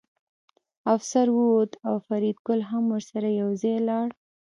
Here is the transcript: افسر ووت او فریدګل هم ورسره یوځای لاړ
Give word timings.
افسر 0.95 1.27
ووت 1.37 1.71
او 1.87 1.95
فریدګل 2.07 2.59
هم 2.69 2.83
ورسره 2.93 3.27
یوځای 3.41 3.77
لاړ 3.89 4.07